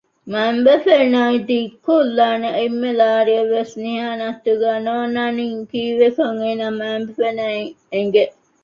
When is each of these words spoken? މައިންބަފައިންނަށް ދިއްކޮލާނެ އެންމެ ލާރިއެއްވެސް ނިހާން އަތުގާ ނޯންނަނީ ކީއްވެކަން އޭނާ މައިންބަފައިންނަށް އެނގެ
މައިންބަފައިންނަށް 0.31 1.39
ދިއްކޮލާނެ 1.47 2.49
އެންމެ 2.57 2.91
ލާރިއެއްވެސް 2.99 3.73
ނިހާން 3.83 4.21
އަތުގާ 4.25 4.71
ނޯންނަނީ 4.85 5.47
ކީއްވެކަން 5.71 6.37
އޭނާ 6.43 6.65
މައިންބަފައިންނަށް 6.79 7.71
އެނގެ 7.93 8.23